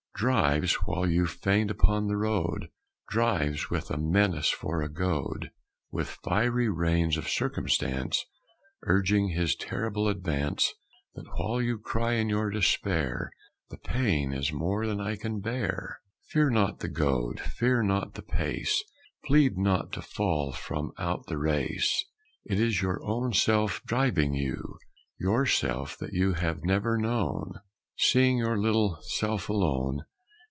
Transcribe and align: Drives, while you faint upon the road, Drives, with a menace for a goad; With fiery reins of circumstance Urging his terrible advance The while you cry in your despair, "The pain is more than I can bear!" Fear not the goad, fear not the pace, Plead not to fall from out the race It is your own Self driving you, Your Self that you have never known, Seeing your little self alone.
Drives, 0.21 0.75
while 0.85 1.09
you 1.09 1.25
faint 1.25 1.71
upon 1.71 2.05
the 2.05 2.15
road, 2.15 2.69
Drives, 3.09 3.71
with 3.71 3.89
a 3.89 3.97
menace 3.97 4.51
for 4.51 4.83
a 4.83 4.87
goad; 4.87 5.49
With 5.89 6.19
fiery 6.23 6.69
reins 6.69 7.17
of 7.17 7.27
circumstance 7.27 8.23
Urging 8.83 9.29
his 9.29 9.55
terrible 9.55 10.07
advance 10.07 10.71
The 11.15 11.23
while 11.35 11.59
you 11.59 11.79
cry 11.79 12.13
in 12.13 12.29
your 12.29 12.51
despair, 12.51 13.31
"The 13.71 13.79
pain 13.79 14.31
is 14.31 14.53
more 14.53 14.85
than 14.85 15.01
I 15.01 15.15
can 15.15 15.39
bear!" 15.39 16.01
Fear 16.29 16.51
not 16.51 16.81
the 16.81 16.87
goad, 16.87 17.39
fear 17.39 17.81
not 17.81 18.13
the 18.13 18.21
pace, 18.21 18.83
Plead 19.25 19.57
not 19.57 19.91
to 19.93 20.03
fall 20.03 20.51
from 20.51 20.91
out 20.99 21.25
the 21.25 21.39
race 21.39 22.05
It 22.45 22.59
is 22.59 22.79
your 22.79 23.03
own 23.03 23.33
Self 23.33 23.81
driving 23.85 24.35
you, 24.35 24.77
Your 25.19 25.47
Self 25.47 25.97
that 25.97 26.13
you 26.13 26.33
have 26.33 26.63
never 26.63 26.95
known, 26.95 27.53
Seeing 27.97 28.37
your 28.37 28.59
little 28.59 28.99
self 29.01 29.49
alone. 29.49 30.05